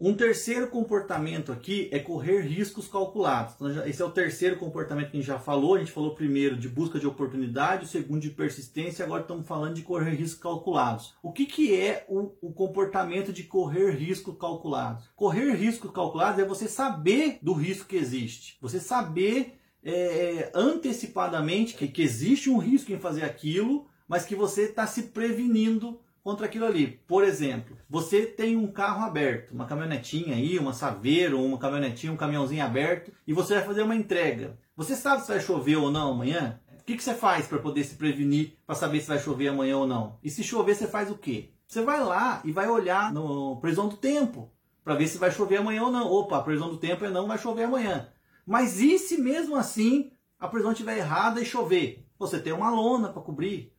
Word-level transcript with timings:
Um 0.00 0.14
terceiro 0.14 0.68
comportamento 0.68 1.50
aqui 1.50 1.88
é 1.90 1.98
correr 1.98 2.42
riscos 2.42 2.86
calculados. 2.86 3.56
Então, 3.56 3.84
esse 3.84 4.00
é 4.00 4.04
o 4.04 4.10
terceiro 4.12 4.56
comportamento 4.56 5.10
que 5.10 5.16
a 5.16 5.20
gente 5.20 5.26
já 5.26 5.40
falou. 5.40 5.74
A 5.74 5.80
gente 5.80 5.90
falou 5.90 6.14
primeiro 6.14 6.56
de 6.56 6.68
busca 6.68 7.00
de 7.00 7.06
oportunidade, 7.06 7.84
o 7.84 7.88
segundo 7.88 8.20
de 8.20 8.30
persistência, 8.30 9.04
agora 9.04 9.22
estamos 9.22 9.48
falando 9.48 9.74
de 9.74 9.82
correr 9.82 10.14
riscos 10.14 10.40
calculados. 10.40 11.14
O 11.20 11.32
que, 11.32 11.46
que 11.46 11.74
é 11.74 12.06
o, 12.08 12.30
o 12.40 12.52
comportamento 12.52 13.32
de 13.32 13.42
correr 13.42 13.90
riscos 13.90 14.36
calculados? 14.38 15.10
Correr 15.16 15.50
riscos 15.54 15.90
calculados 15.90 16.40
é 16.40 16.46
você 16.46 16.68
saber 16.68 17.40
do 17.42 17.52
risco 17.52 17.88
que 17.88 17.96
existe. 17.96 18.56
Você 18.60 18.78
saber 18.78 19.58
é, 19.82 20.52
antecipadamente 20.54 21.74
que, 21.74 21.88
que 21.88 22.02
existe 22.02 22.48
um 22.48 22.58
risco 22.58 22.92
em 22.92 23.00
fazer 23.00 23.24
aquilo, 23.24 23.88
mas 24.06 24.24
que 24.24 24.36
você 24.36 24.62
está 24.62 24.86
se 24.86 25.08
prevenindo 25.08 25.98
contra 26.28 26.44
aquilo 26.44 26.66
ali. 26.66 27.00
Por 27.06 27.24
exemplo, 27.24 27.74
você 27.88 28.26
tem 28.26 28.54
um 28.54 28.70
carro 28.70 29.02
aberto, 29.02 29.52
uma 29.52 29.64
caminhonetinha 29.64 30.36
aí, 30.36 30.58
uma 30.58 30.74
Saveiro, 30.74 31.42
uma 31.42 31.56
caminhonetinha, 31.56 32.12
um 32.12 32.18
caminhãozinho 32.18 32.62
aberto, 32.62 33.10
e 33.26 33.32
você 33.32 33.54
vai 33.54 33.64
fazer 33.64 33.80
uma 33.80 33.96
entrega. 33.96 34.58
Você 34.76 34.94
sabe 34.94 35.22
se 35.22 35.28
vai 35.28 35.40
chover 35.40 35.76
ou 35.76 35.90
não 35.90 36.12
amanhã? 36.12 36.60
O 36.78 36.84
que, 36.84 36.98
que 36.98 37.02
você 37.02 37.14
faz 37.14 37.46
para 37.46 37.58
poder 37.58 37.82
se 37.82 37.94
prevenir, 37.94 38.58
para 38.66 38.74
saber 38.74 39.00
se 39.00 39.08
vai 39.08 39.18
chover 39.18 39.48
amanhã 39.48 39.78
ou 39.78 39.86
não? 39.86 40.18
E 40.22 40.28
se 40.28 40.44
chover, 40.44 40.74
você 40.74 40.86
faz 40.86 41.10
o 41.10 41.16
quê? 41.16 41.54
Você 41.66 41.80
vai 41.80 42.04
lá 42.04 42.42
e 42.44 42.52
vai 42.52 42.68
olhar 42.68 43.10
no 43.10 43.58
previsão 43.58 43.88
do 43.88 43.96
tempo, 43.96 44.52
para 44.84 44.96
ver 44.96 45.06
se 45.06 45.16
vai 45.16 45.30
chover 45.30 45.56
amanhã 45.56 45.84
ou 45.84 45.90
não. 45.90 46.12
Opa, 46.12 46.36
a 46.36 46.42
previsão 46.42 46.68
do 46.68 46.76
tempo 46.76 47.06
é 47.06 47.10
não 47.10 47.26
vai 47.26 47.38
chover 47.38 47.62
amanhã. 47.62 48.06
Mas 48.46 48.80
e 48.80 48.98
se 48.98 49.16
mesmo 49.16 49.56
assim 49.56 50.12
a 50.38 50.46
previsão 50.46 50.72
estiver 50.72 50.98
errada 50.98 51.40
e 51.40 51.46
chover? 51.46 52.06
Você 52.18 52.38
tem 52.38 52.52
uma 52.52 52.68
lona 52.68 53.08
para 53.08 53.22
cobrir. 53.22 53.72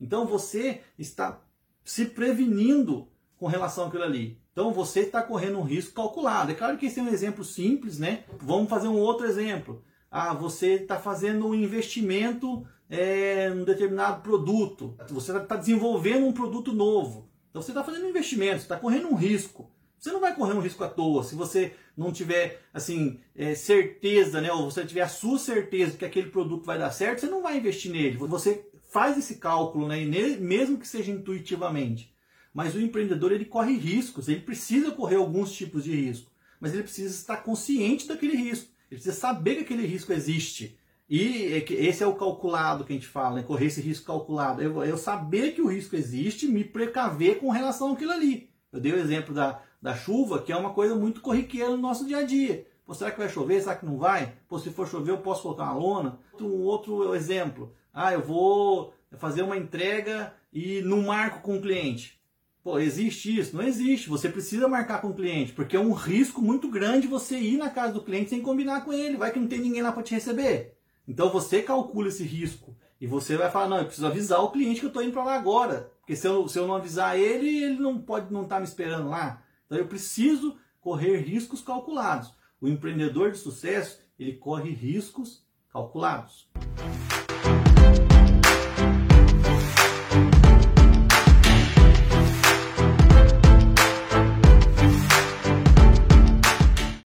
Então 0.00 0.24
você 0.24 0.82
está 0.96 1.40
se 1.86 2.06
prevenindo 2.06 3.08
com 3.38 3.46
relação 3.46 3.86
àquilo 3.86 4.02
ali. 4.02 4.38
Então 4.52 4.72
você 4.72 5.00
está 5.00 5.22
correndo 5.22 5.58
um 5.58 5.62
risco 5.62 5.94
calculado. 5.94 6.50
É 6.50 6.54
claro 6.54 6.76
que 6.76 6.86
esse 6.86 6.98
é 6.98 7.02
um 7.02 7.08
exemplo 7.08 7.44
simples, 7.44 7.98
né? 7.98 8.24
Vamos 8.40 8.68
fazer 8.68 8.88
um 8.88 8.98
outro 8.98 9.26
exemplo. 9.26 9.82
Ah, 10.10 10.34
você 10.34 10.72
está 10.74 10.98
fazendo 10.98 11.46
um 11.46 11.54
investimento 11.54 12.66
é, 12.90 13.48
em 13.48 13.60
um 13.60 13.64
determinado 13.64 14.22
produto. 14.22 14.96
Você 15.10 15.36
está 15.36 15.56
desenvolvendo 15.56 16.26
um 16.26 16.32
produto 16.32 16.72
novo. 16.72 17.30
Então 17.50 17.62
você 17.62 17.70
está 17.70 17.84
fazendo 17.84 18.06
um 18.06 18.10
investimento, 18.10 18.56
está 18.56 18.76
correndo 18.76 19.08
um 19.08 19.14
risco. 19.14 19.70
Você 19.98 20.10
não 20.10 20.20
vai 20.20 20.34
correr 20.34 20.54
um 20.54 20.60
risco 20.60 20.82
à 20.82 20.88
toa 20.88 21.22
se 21.22 21.34
você 21.34 21.74
não 21.96 22.12
tiver 22.12 22.62
assim 22.72 23.20
é, 23.34 23.54
certeza, 23.54 24.40
né? 24.40 24.52
Ou 24.52 24.70
você 24.70 24.84
tiver 24.84 25.02
a 25.02 25.08
sua 25.08 25.38
certeza 25.38 25.96
que 25.96 26.04
aquele 26.04 26.30
produto 26.30 26.64
vai 26.64 26.78
dar 26.78 26.90
certo, 26.90 27.20
você 27.20 27.26
não 27.26 27.42
vai 27.42 27.56
investir 27.58 27.92
nele. 27.92 28.16
Você 28.16 28.66
faz 28.96 29.18
esse 29.18 29.34
cálculo, 29.34 29.86
né? 29.86 30.06
mesmo 30.40 30.78
que 30.78 30.88
seja 30.88 31.12
intuitivamente. 31.12 32.16
Mas 32.54 32.74
o 32.74 32.80
empreendedor 32.80 33.30
ele 33.30 33.44
corre 33.44 33.76
riscos, 33.76 34.26
ele 34.26 34.40
precisa 34.40 34.90
correr 34.90 35.16
alguns 35.16 35.52
tipos 35.52 35.84
de 35.84 35.94
risco, 35.94 36.30
mas 36.58 36.72
ele 36.72 36.82
precisa 36.82 37.14
estar 37.14 37.36
consciente 37.36 38.08
daquele 38.08 38.34
risco, 38.34 38.70
ele 38.90 38.98
precisa 38.98 39.14
saber 39.14 39.56
que 39.56 39.60
aquele 39.60 39.86
risco 39.86 40.14
existe. 40.14 40.78
E 41.10 41.62
esse 41.68 42.02
é 42.02 42.06
o 42.06 42.14
calculado 42.14 42.84
que 42.84 42.92
a 42.94 42.96
gente 42.96 43.06
fala, 43.06 43.36
né? 43.36 43.42
correr 43.42 43.66
esse 43.66 43.82
risco 43.82 44.06
calculado. 44.06 44.62
Eu, 44.62 44.82
eu 44.82 44.96
saber 44.96 45.52
que 45.52 45.60
o 45.60 45.68
risco 45.68 45.94
existe, 45.94 46.48
me 46.48 46.64
precaver 46.64 47.38
com 47.38 47.50
relação 47.50 47.92
àquilo 47.92 48.12
ali. 48.12 48.48
Eu 48.72 48.80
dei 48.80 48.92
o 48.92 48.98
exemplo 48.98 49.34
da, 49.34 49.60
da 49.82 49.94
chuva, 49.94 50.40
que 50.40 50.50
é 50.50 50.56
uma 50.56 50.72
coisa 50.72 50.94
muito 50.94 51.20
corriqueira 51.20 51.68
no 51.68 51.76
nosso 51.76 52.06
dia 52.06 52.20
a 52.20 52.22
dia. 52.22 52.66
Pô, 52.86 52.94
será 52.94 53.10
que 53.10 53.18
vai 53.18 53.28
chover? 53.28 53.60
Será 53.60 53.74
que 53.74 53.84
não 53.84 53.98
vai? 53.98 54.32
Pô, 54.48 54.60
se 54.60 54.70
for 54.70 54.86
chover, 54.86 55.10
eu 55.10 55.18
posso 55.18 55.42
colocar 55.42 55.64
uma 55.64 55.74
lona? 55.74 56.18
Um 56.40 56.62
outro 56.62 57.14
exemplo. 57.16 57.74
Ah, 57.92 58.12
eu 58.12 58.22
vou 58.22 58.94
fazer 59.18 59.42
uma 59.42 59.56
entrega 59.56 60.32
e 60.52 60.80
não 60.82 61.02
marco 61.02 61.40
com 61.40 61.56
o 61.56 61.60
cliente. 61.60 62.20
Pô, 62.62 62.78
existe 62.78 63.36
isso? 63.36 63.56
Não 63.56 63.64
existe. 63.64 64.08
Você 64.08 64.28
precisa 64.28 64.68
marcar 64.68 65.00
com 65.00 65.08
o 65.08 65.14
cliente, 65.14 65.52
porque 65.52 65.76
é 65.76 65.80
um 65.80 65.92
risco 65.92 66.40
muito 66.40 66.68
grande 66.68 67.08
você 67.08 67.36
ir 67.38 67.56
na 67.56 67.70
casa 67.70 67.92
do 67.92 68.02
cliente 68.02 68.30
sem 68.30 68.40
combinar 68.40 68.84
com 68.84 68.92
ele. 68.92 69.16
Vai 69.16 69.32
que 69.32 69.40
não 69.40 69.48
tem 69.48 69.60
ninguém 69.60 69.82
lá 69.82 69.90
para 69.90 70.02
te 70.04 70.14
receber. 70.14 70.76
Então 71.08 71.28
você 71.28 71.62
calcula 71.62 72.08
esse 72.08 72.22
risco 72.22 72.76
e 73.00 73.06
você 73.06 73.36
vai 73.36 73.50
falar: 73.50 73.68
não, 73.68 73.78
eu 73.78 73.84
preciso 73.84 74.06
avisar 74.06 74.40
o 74.40 74.50
cliente 74.50 74.80
que 74.80 74.86
eu 74.86 74.90
estou 74.90 75.02
indo 75.02 75.12
para 75.12 75.24
lá 75.24 75.34
agora. 75.34 75.92
Porque 76.00 76.14
se 76.14 76.26
eu, 76.26 76.46
se 76.46 76.56
eu 76.56 76.66
não 76.68 76.74
avisar 76.74 77.18
ele, 77.18 77.64
ele 77.64 77.80
não 77.80 77.98
pode 77.98 78.32
não 78.32 78.42
estar 78.42 78.56
tá 78.56 78.60
me 78.60 78.66
esperando 78.66 79.08
lá. 79.08 79.42
Então 79.66 79.76
eu 79.76 79.86
preciso 79.86 80.56
correr 80.80 81.16
riscos 81.18 81.60
calculados. 81.60 82.32
O 82.60 82.68
empreendedor 82.68 83.32
de 83.32 83.38
sucesso, 83.38 84.00
ele 84.18 84.34
corre 84.34 84.70
riscos 84.70 85.46
calculados. 85.70 86.48